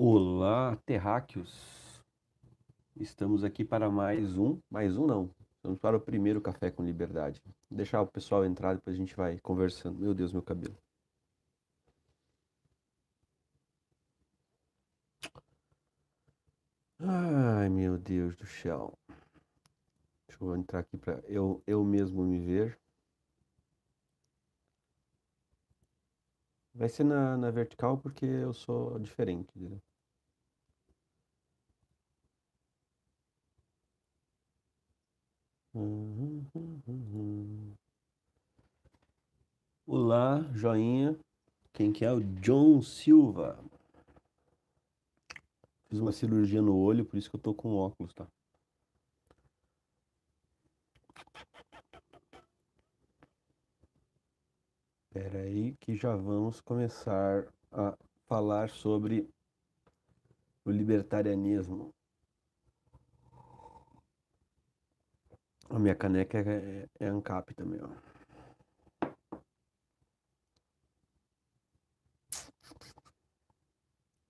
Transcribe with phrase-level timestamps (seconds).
[0.00, 2.00] Olá, terráqueos!
[2.94, 7.42] Estamos aqui para mais um, mais um não, estamos para o primeiro Café com Liberdade.
[7.68, 9.98] Vou deixar o pessoal entrar, depois a gente vai conversando.
[9.98, 10.76] Meu Deus, meu cabelo.
[17.00, 18.96] Ai, meu Deus do céu.
[20.28, 22.78] Deixa eu entrar aqui para eu, eu mesmo me ver.
[26.72, 29.82] Vai ser na, na vertical porque eu sou diferente, entendeu?
[39.86, 41.16] Olá, joinha.
[41.72, 42.12] Quem que é?
[42.12, 43.56] O John Silva.
[45.86, 48.26] Fiz uma cirurgia no olho, por isso que eu tô com óculos, tá?
[55.04, 59.28] Espera aí que já vamos começar a falar sobre
[60.64, 61.94] o libertarianismo.
[65.78, 67.88] A minha caneca é, é ANCAP também, ó.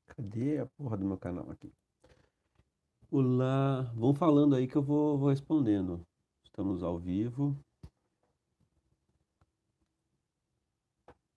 [0.08, 1.72] Cadê a porra do meu canal aqui?
[3.10, 6.06] Olá, vão falando aí que eu vou, vou respondendo.
[6.44, 7.58] Estamos ao vivo.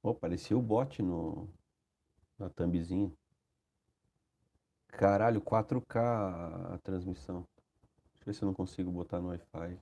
[0.04, 1.48] Oh, apareceu o bot no,
[2.38, 3.10] na thumbzinha.
[4.90, 7.48] Caralho, 4K a transmissão.
[8.34, 9.78] Se eu não consigo botar no Wi-Fi.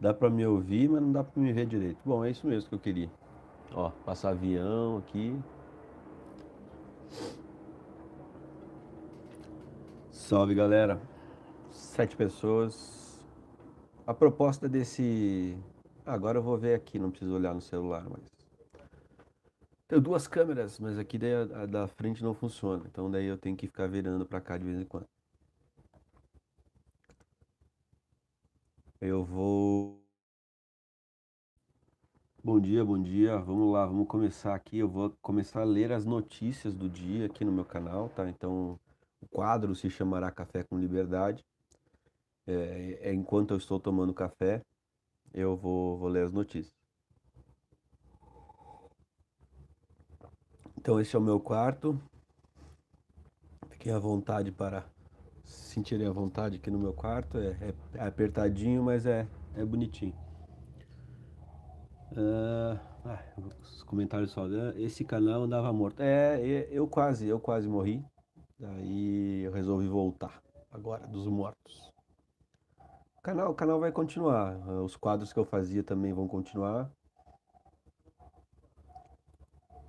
[0.00, 1.98] Dá pra me ouvir, mas não dá pra me ver direito.
[2.04, 3.10] Bom, é isso mesmo que eu queria.
[3.72, 5.36] Ó, passar avião aqui.
[10.12, 11.00] Salve, galera.
[11.70, 13.20] Sete pessoas.
[14.06, 15.58] A proposta desse...
[16.06, 18.37] Agora eu vou ver aqui, não preciso olhar no celular, mas...
[19.88, 22.84] Tenho duas câmeras, mas aqui daí a, a da frente não funciona.
[22.86, 25.08] Então daí eu tenho que ficar virando pra cá de vez em quando.
[29.00, 30.04] Eu vou.
[32.44, 33.38] Bom dia, bom dia.
[33.38, 34.78] Vamos lá, vamos começar aqui.
[34.78, 38.28] Eu vou começar a ler as notícias do dia aqui no meu canal, tá?
[38.28, 38.78] Então,
[39.20, 41.44] o quadro se chamará Café com Liberdade.
[42.46, 44.62] É, é enquanto eu estou tomando café,
[45.34, 46.77] eu vou, vou ler as notícias.
[50.80, 52.00] Então, esse é o meu quarto.
[53.68, 54.86] Fiquem à vontade para
[55.44, 57.36] sentirem à vontade aqui no meu quarto.
[57.36, 60.14] É, é, apertadinho, mas é, é bonitinho.
[62.12, 63.24] Uh, ah,
[63.60, 64.46] os comentários só.
[64.46, 64.72] Né?
[64.76, 66.00] Esse canal andava morto.
[66.00, 68.04] É, eu quase, eu quase morri.
[68.56, 70.40] Daí eu resolvi voltar
[70.70, 71.92] agora dos mortos.
[73.16, 74.56] O canal, o canal vai continuar.
[74.84, 76.88] Os quadros que eu fazia também vão continuar.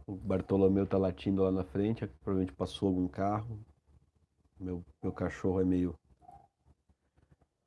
[0.10, 3.64] O Bartolomeu tá latindo lá na frente, provavelmente passou algum carro.
[4.60, 5.94] Meu, meu cachorro é meio.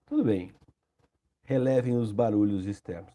[0.06, 0.52] Tudo bem.
[1.44, 3.14] Relevem os barulhos externos.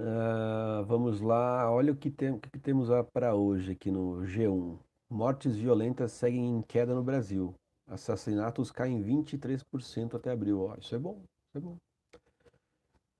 [0.00, 1.70] Uh, vamos lá.
[1.70, 4.76] Olha o que, tem, que temos para hoje aqui no G1.
[5.08, 7.54] Mortes violentas seguem em queda no Brasil.
[7.86, 10.62] Assassinatos caem 23% até abril.
[10.62, 11.76] Ó, isso é bom, isso é bom.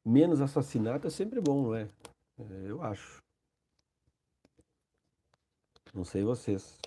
[0.04, 1.88] Menos assassinato é sempre bom, não é?
[2.40, 3.24] é eu acho.
[5.94, 6.78] Não sei vocês.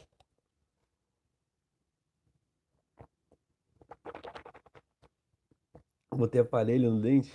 [6.13, 7.31] Botei aparelho no dente,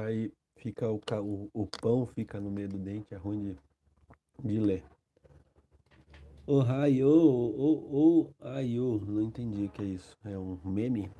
[0.00, 3.58] aí fica o, o, o pão fica no meio do dente, é ruim de,
[4.44, 4.84] de ler.
[6.46, 10.16] O raio, o o aio, não entendi o que é isso.
[10.24, 11.10] É um meme?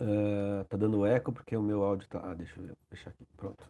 [0.00, 2.20] Uh, tá dando eco porque o meu áudio tá.
[2.22, 3.66] Ah, deixa eu ver, deixar aqui, pronto.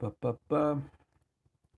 [0.00, 0.82] Pá, pá, pá.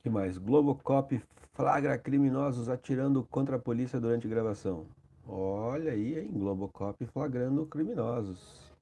[0.01, 0.39] que mais?
[0.39, 1.21] Globocop
[1.55, 4.87] flagra criminosos atirando contra a polícia durante gravação.
[5.27, 6.31] Olha aí, hein?
[6.33, 8.73] Globocop flagrando criminosos.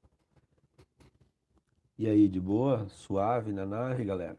[1.98, 2.86] E aí, de boa?
[2.90, 4.36] Suave na nave, galera?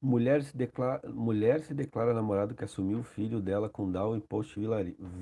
[0.00, 4.20] Mulher se declara, mulher se declara namorado que assumiu o filho dela com Down e
[4.20, 4.56] post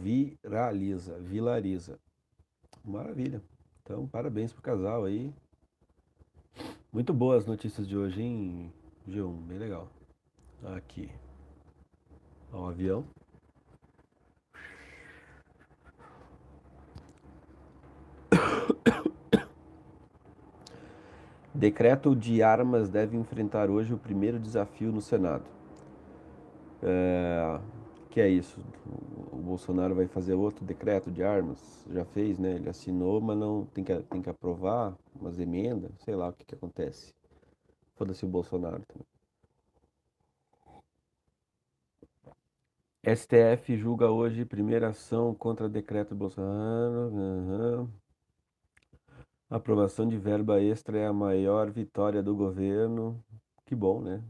[0.02, 1.98] viraliza, vilariza.
[2.84, 3.42] Maravilha.
[3.82, 5.32] Então, parabéns pro casal aí.
[6.90, 8.72] Muito boas notícias de hoje, hein,
[9.06, 9.30] G1?
[9.42, 9.88] Bem legal.
[10.74, 11.10] Aqui.
[12.50, 13.04] Ó, o avião.
[21.54, 25.44] Decreto de armas deve enfrentar hoje o primeiro desafio no Senado.
[26.82, 27.60] É,
[28.18, 28.60] que é isso?
[29.32, 31.86] O Bolsonaro vai fazer outro decreto de armas.
[31.88, 32.56] Já fez, né?
[32.56, 36.44] Ele assinou, mas não tem que, tem que aprovar umas emendas, sei lá o que,
[36.44, 37.14] que acontece.
[37.94, 39.06] Foda-se o Bolsonaro também.
[43.04, 47.14] STF julga hoje primeira ação contra decreto Bolsonaro.
[47.14, 47.88] Uhum.
[49.48, 53.24] Aprovação de verba extra é a maior vitória do governo.
[53.64, 54.24] Que bom, né?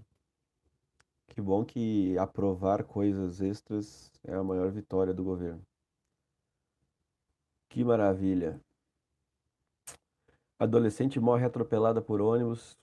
[1.39, 5.63] Que bom que aprovar coisas extras é a maior vitória do governo.
[7.69, 8.61] Que maravilha.
[10.59, 12.77] Adolescente morre atropelada por ônibus.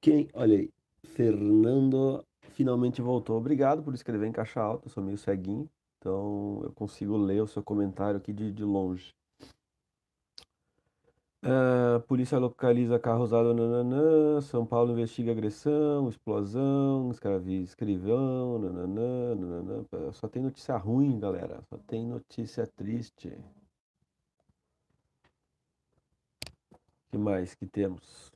[0.00, 0.28] Quem?
[0.34, 0.70] Olha aí.
[1.04, 3.36] Fernando finalmente voltou.
[3.36, 4.86] Obrigado por escrever em caixa alta.
[4.86, 5.68] Eu sou meio ceguinho.
[5.98, 9.12] Então eu consigo ler o seu comentário aqui de, de longe.
[11.44, 13.52] Uh, polícia localiza carro usado.
[13.52, 18.58] Nananã, São Paulo investiga agressão, explosão, escravi, escrivão.
[18.58, 20.12] Nananã, nananã.
[20.12, 21.60] Só tem notícia ruim, galera.
[21.68, 23.36] Só tem notícia triste.
[27.10, 28.32] que mais que temos?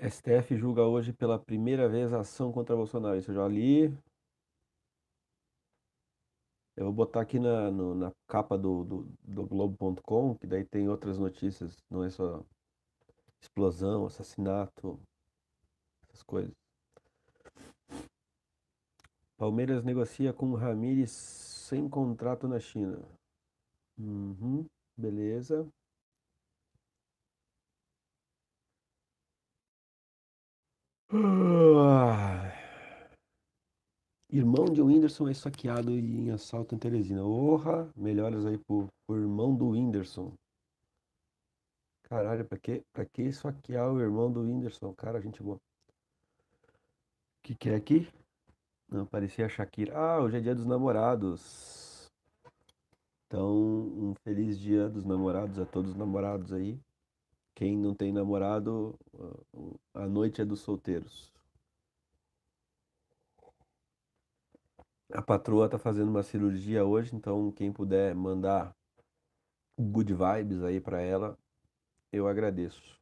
[0.00, 3.18] STF julga hoje pela primeira vez a ação contra Bolsonaro.
[3.18, 3.92] Isso eu já li.
[6.78, 10.88] Eu vou botar aqui na, no, na capa do, do, do Globo.com, que daí tem
[10.88, 12.40] outras notícias, não é só
[13.42, 14.96] explosão, assassinato,
[16.08, 16.54] essas coisas.
[19.36, 23.02] Palmeiras negocia com Ramires sem contrato na China.
[23.98, 24.64] Uhum,
[24.96, 25.66] beleza.
[31.10, 32.44] Ah.
[34.30, 37.24] Irmão de Whindersson é saqueado em assalto em Teresina.
[37.24, 40.34] Orra, melhoras aí pro, pro irmão do Whindersson.
[42.02, 44.92] Caralho, pra que, pra que saquear o irmão do Whindersson?
[44.92, 45.56] Cara, gente boa.
[45.56, 45.60] O
[47.42, 48.06] que, que é aqui?
[48.90, 49.96] Não, parecia a Shakira.
[49.96, 52.10] Ah, hoje é dia dos namorados.
[53.26, 56.78] Então, um feliz dia dos namorados a todos os namorados aí.
[57.54, 58.94] Quem não tem namorado,
[59.94, 61.32] a noite é dos solteiros.
[65.12, 68.74] A patroa tá fazendo uma cirurgia hoje, então quem puder mandar
[69.78, 71.38] good vibes aí para ela,
[72.12, 72.98] eu agradeço.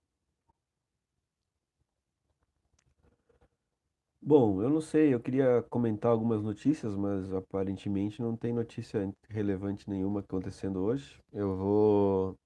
[4.22, 9.88] Bom, eu não sei, eu queria comentar algumas notícias, mas aparentemente não tem notícia relevante
[9.88, 11.22] nenhuma acontecendo hoje.
[11.32, 12.38] Eu vou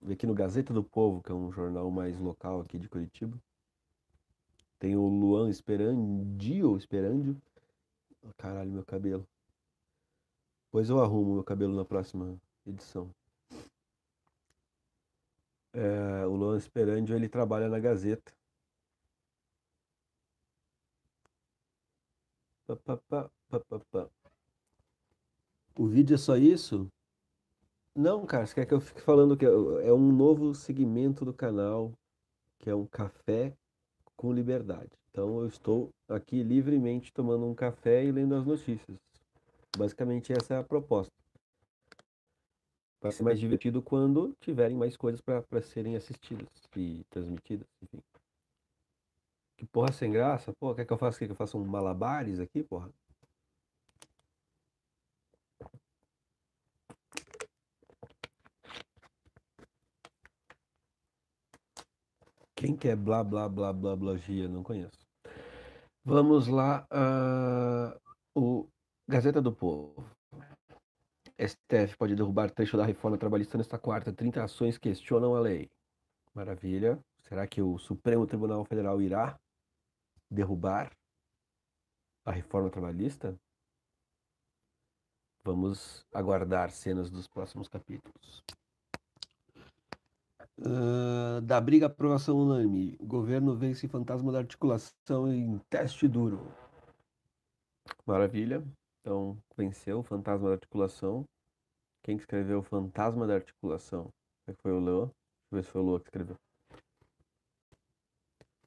[0.00, 3.36] ver aqui no Gazeta do Povo, que é um jornal mais local aqui de Curitiba.
[4.78, 7.36] Tem o Luan Esperandio, Esperandio,
[8.36, 9.26] Caralho, meu cabelo.
[10.70, 13.10] Pois eu arrumo meu cabelo na próxima edição.
[15.72, 18.32] É, o Luan Esperandio, ele trabalha na Gazeta.
[25.76, 26.88] O vídeo é só isso?
[27.94, 31.92] Não, cara, você quer que eu fique falando que é um novo segmento do canal,
[32.58, 33.54] que é um café
[34.16, 35.01] com liberdade.
[35.12, 38.96] Então eu estou aqui livremente tomando um café e lendo as notícias.
[39.76, 41.12] Basicamente essa é a proposta.
[43.00, 48.00] Vai ser mais divertido quando tiverem mais coisas para serem assistidas e transmitidas, enfim.
[49.58, 50.52] Que porra sem graça?
[50.58, 52.90] Pô, quer que eu faça que eu faça um malabares aqui, porra?
[62.62, 64.46] Quem quer blá blá blá blá blá gia?
[64.46, 65.04] Não conheço.
[66.04, 66.86] Vamos lá.
[66.92, 68.68] Uh, o
[69.08, 70.08] Gazeta do Povo.
[71.36, 74.12] STF pode derrubar trecho da reforma trabalhista nesta quarta.
[74.12, 75.68] 30 ações questionam a lei.
[76.32, 77.00] Maravilha.
[77.22, 79.36] Será que o Supremo Tribunal Federal irá
[80.30, 80.92] derrubar
[82.24, 83.36] a reforma trabalhista?
[85.44, 88.44] Vamos aguardar cenas dos próximos capítulos.
[90.58, 92.96] Uh, da briga aprovação unânime.
[93.00, 96.40] Governo vence fantasma da articulação em teste duro.
[98.06, 98.62] Maravilha.
[99.00, 101.24] Então, venceu o fantasma da articulação.
[102.02, 104.08] Quem escreveu o fantasma da articulação?
[104.46, 105.06] É foi o Leo?
[105.06, 105.14] Deixa
[105.50, 106.36] eu ver se foi o Leo que escreveu.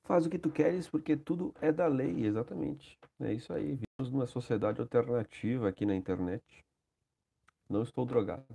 [0.03, 2.97] Faz o que tu queres porque tudo é da lei, exatamente.
[3.19, 3.79] É isso aí.
[3.97, 6.43] Vivemos numa sociedade alternativa aqui na internet.
[7.67, 8.45] Não estou drogado.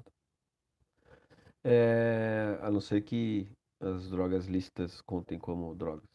[1.62, 3.50] É, a não ser que
[3.81, 6.09] as drogas lícitas contem como drogas.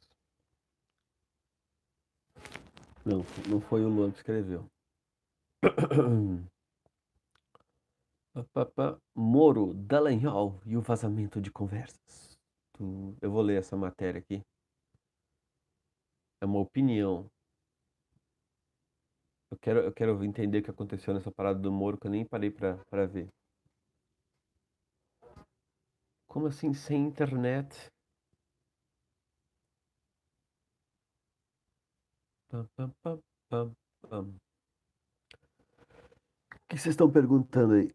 [3.05, 4.65] Não, não foi o Luan que escreveu.
[9.15, 12.37] Moro, Dallagnol e o vazamento de conversas.
[13.21, 14.41] Eu vou ler essa matéria aqui.
[16.41, 17.29] É uma opinião.
[19.51, 22.25] Eu quero, eu quero entender o que aconteceu nessa parada do Moro, que eu nem
[22.25, 23.29] parei pra ver.
[26.35, 27.89] Como assim, sem internet?
[32.49, 32.91] Pam, pam,
[33.49, 34.35] pam, pam.
[36.53, 37.89] O que vocês estão perguntando aí?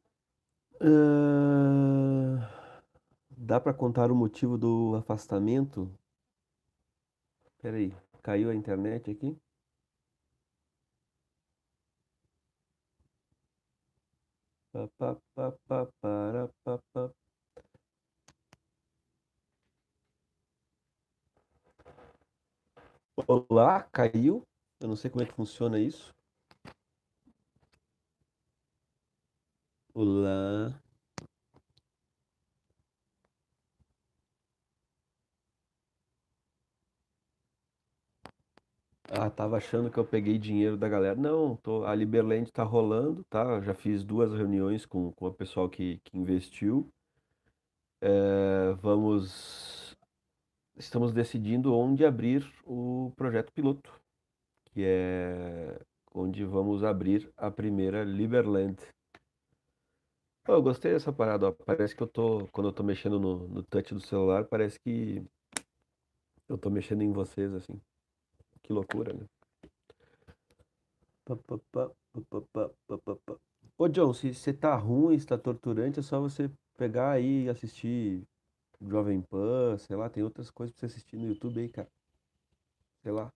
[0.80, 2.80] Ah,
[3.30, 5.94] dá pra contar o motivo do afastamento?
[7.60, 9.36] Peraí, caiu a internet aqui?
[14.72, 17.19] Pá, pá, pá, pá, para, pá, pá.
[23.26, 24.42] Olá, caiu?
[24.80, 26.12] Eu não sei como é que funciona isso.
[29.94, 30.82] Olá.
[39.10, 41.14] Ah, tava achando que eu peguei dinheiro da galera.
[41.14, 43.60] Não, tô, a Liberland tá rolando, tá?
[43.60, 46.90] Já fiz duas reuniões com, com o pessoal que, que investiu.
[48.02, 49.79] É, vamos,
[50.80, 53.92] estamos decidindo onde abrir o projeto piloto,
[54.66, 55.78] que é
[56.12, 58.76] onde vamos abrir a primeira Liberland.
[60.48, 61.52] Oh, eu gostei dessa parada, ó.
[61.52, 65.22] parece que eu tô, quando eu tô mexendo no, no touch do celular, parece que
[66.48, 67.80] eu tô mexendo em vocês, assim.
[68.62, 69.26] Que loucura, né?
[73.78, 77.48] Ô John, se você tá ruim, se tá torturante, é só você pegar aí e
[77.48, 78.26] assistir
[78.80, 81.88] Jovem Pan, sei lá, tem outras coisas pra você assistir no YouTube aí, cara.
[83.02, 83.32] Sei lá.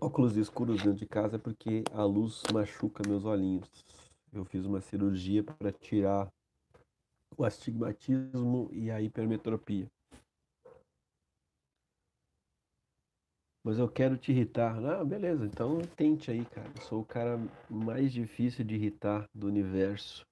[0.00, 3.68] Óculos escuros dentro de casa porque a luz machuca meus olhinhos.
[4.32, 6.32] Eu fiz uma cirurgia para tirar
[7.36, 9.88] o astigmatismo e a hipermetropia.
[13.64, 14.84] Mas eu quero te irritar.
[14.84, 16.68] Ah, beleza, então tente aí, cara.
[16.74, 17.38] Eu sou o cara
[17.70, 20.24] mais difícil de irritar do universo.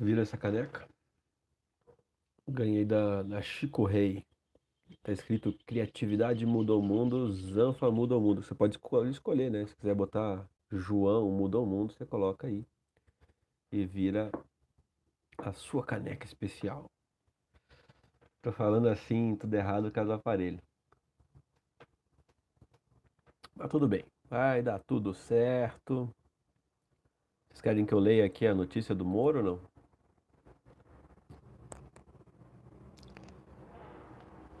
[0.00, 0.88] Viram essa caneca?
[2.48, 4.24] Ganhei da, da Chico Rei.
[5.02, 8.42] Tá escrito Criatividade muda o mundo, Zanfa muda o mundo.
[8.42, 9.66] Você pode esco- escolher, né?
[9.66, 12.64] Se quiser botar João muda o mundo, você coloca aí
[13.72, 14.30] e vira
[15.38, 16.91] a sua caneca especial.
[18.42, 20.60] Tô falando assim, tudo errado com os aparelhos.
[23.54, 26.12] Mas tudo bem, vai dar tudo certo.
[27.48, 29.60] Vocês querem que eu leia aqui a notícia do Moro ou não?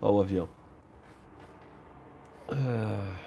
[0.00, 0.48] Ó o avião.
[2.48, 3.21] Ah,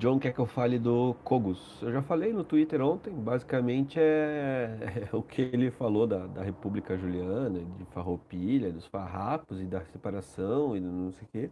[0.00, 1.82] John quer que eu fale do Cogos.
[1.82, 6.42] Eu já falei no Twitter ontem, basicamente é, é o que ele falou da, da
[6.42, 11.50] República Juliana, de Farroupilha, dos farrapos e da separação e não sei o quê.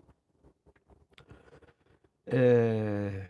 [2.25, 3.29] É,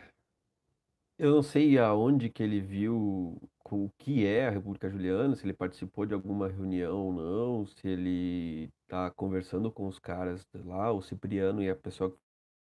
[1.18, 3.40] eu não sei aonde que ele viu
[3.72, 7.88] o que é a República Juliana, se ele participou de alguma reunião ou não, se
[7.88, 12.16] ele está conversando com os caras lá, o Cipriano e a pessoa que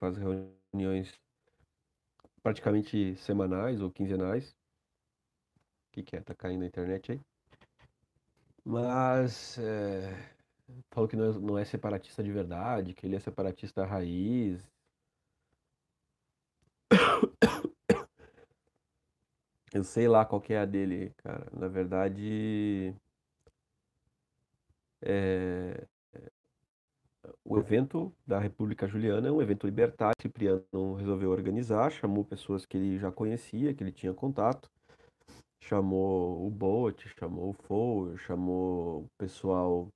[0.01, 1.23] faz reuniões
[2.43, 4.51] praticamente semanais ou quinzenais.
[5.89, 6.21] O que que é?
[6.21, 7.21] Tá caindo a internet aí?
[8.65, 10.13] Mas é,
[10.91, 14.71] falou que não é, não é separatista de verdade, que ele é separatista raiz.
[19.73, 21.47] Eu sei lá qual que é a dele, cara.
[21.53, 22.95] Na verdade,
[25.01, 25.87] é,
[27.45, 30.15] o evento da República Juliana é um evento libertário.
[30.21, 34.71] Cipriano resolveu organizar, chamou pessoas que ele já conhecia, que ele tinha contato.
[35.61, 39.89] Chamou o Boat, chamou o Fowler, chamou o pessoal.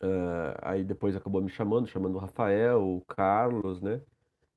[0.00, 4.00] eh, aí depois acabou me chamando, chamando o Rafael, o Carlos, né?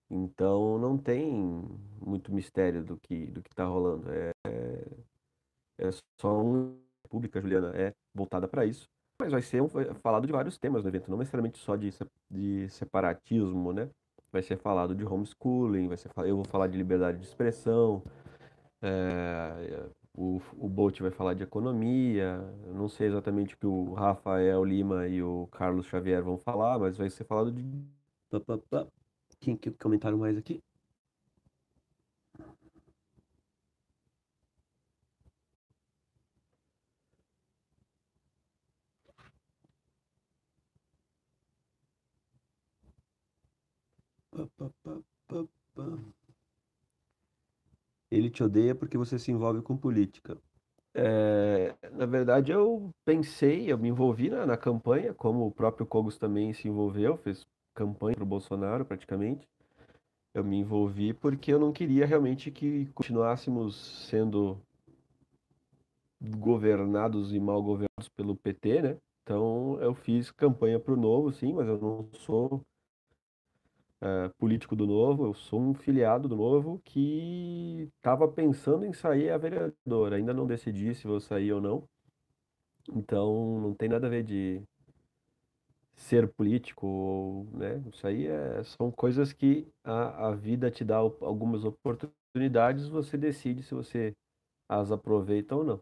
[0.09, 1.31] Então não tem
[2.01, 4.09] muito mistério do que do que tá rolando.
[4.11, 4.31] É,
[5.77, 5.89] é
[6.19, 8.87] só uma República Juliana é voltada para isso.
[9.25, 9.63] Mas vai ser
[10.03, 11.89] falado de vários temas no evento, não necessariamente só de,
[12.29, 13.89] de separatismo, né?
[14.31, 18.03] Vai ser falado de homeschooling, vai ser, eu vou falar de liberdade de expressão,
[18.81, 24.63] é, o, o Bolt vai falar de economia, não sei exatamente o que o Rafael
[24.65, 27.63] Lima e o Carlos Xavier vão falar, mas vai ser falado de...
[29.39, 30.61] Quem que comentaram mais aqui?
[32.31, 32.81] Pá, pá, pá,
[44.31, 44.34] pá, pá.
[48.11, 50.37] Ele te odeia porque você se envolve com política.
[50.93, 56.17] É, na verdade, eu pensei, eu me envolvi na, na campanha, como o próprio Cogos
[56.17, 59.45] também se envolveu, fez campanha para o Bolsonaro praticamente.
[60.33, 64.57] Eu me envolvi porque eu não queria realmente que continuássemos sendo
[66.37, 68.97] governados e mal governados pelo PT, né?
[69.23, 72.61] Então eu fiz campanha para o Novo, sim, mas eu não sou
[74.01, 79.29] eh, político do Novo, eu sou um filiado do Novo que estava pensando em sair
[79.31, 80.13] a vereador.
[80.13, 81.87] Ainda não decidi se vou sair ou não.
[82.95, 84.61] Então não tem nada a ver de
[85.95, 87.81] ser político, né?
[87.93, 93.63] Isso aí é- são coisas que a, a vida te dá algumas oportunidades, você decide
[93.63, 94.13] se você
[94.69, 95.81] as aproveita ou não.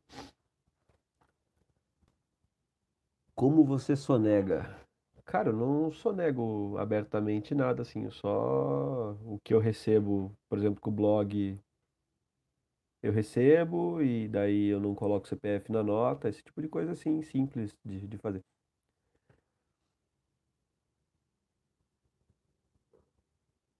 [3.36, 4.83] Como você sonega?
[5.26, 10.90] Cara, eu não sonego abertamente nada, assim, só o que eu recebo, por exemplo, com
[10.90, 11.60] o blog,
[13.04, 17.22] eu recebo e daí eu não coloco CPF na nota, esse tipo de coisa assim,
[17.22, 18.44] simples de, de fazer.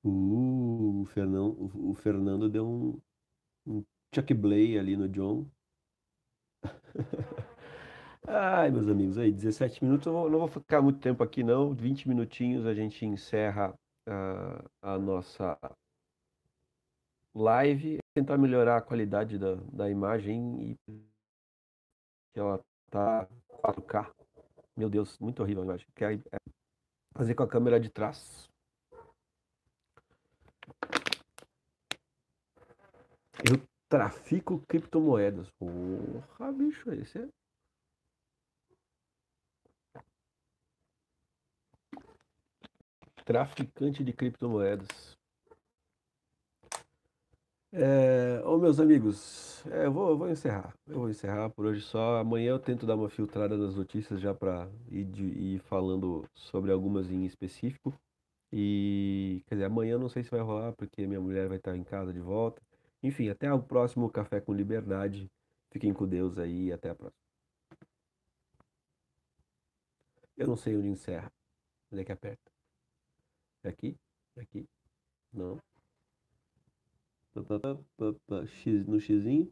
[0.04, 3.02] Uh, o Fernando, o o Fernando deu um,
[3.66, 3.86] um
[4.16, 5.50] Chuck Blay ali no John.
[8.26, 11.74] Ai, meus amigos, aí, 17 minutos, eu não vou ficar muito tempo aqui, não.
[11.74, 13.74] 20 minutinhos a gente encerra
[14.08, 15.58] a, a nossa
[17.36, 17.98] live.
[18.16, 20.76] Tentar melhorar a qualidade da, da imagem e
[22.34, 24.10] que ela tá 4K.
[24.78, 25.88] Meu Deus, muito horrível a imagem.
[25.94, 26.20] Quer
[27.14, 28.50] fazer com a câmera de trás.
[33.40, 35.50] Eu trafico criptomoedas.
[35.60, 37.43] Porra, bicho, esse é.
[43.26, 45.18] Traficante de criptomoedas.
[47.76, 50.76] É, ô meus amigos, é, eu vou, eu vou encerrar.
[50.86, 52.18] Eu vou encerrar por hoje só.
[52.20, 57.10] Amanhã eu tento dar uma filtrada nas notícias já para ir, ir falando sobre algumas
[57.10, 57.94] em específico.
[58.52, 61.76] E, quer dizer, amanhã eu não sei se vai rolar, porque minha mulher vai estar
[61.76, 62.62] em casa de volta.
[63.02, 65.32] Enfim, até o próximo Café com Liberdade.
[65.72, 67.24] Fiquem com Deus aí e até a próxima.
[70.38, 71.32] Eu não sei onde encerra.
[71.92, 72.53] Onde é que aperta?
[73.64, 73.98] Aqui?
[74.38, 74.68] Aqui?
[75.34, 75.60] Não.
[77.34, 78.46] Tá, tá, tá.
[78.48, 79.52] X, no xizinho.